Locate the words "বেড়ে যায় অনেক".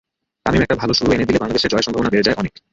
2.13-2.53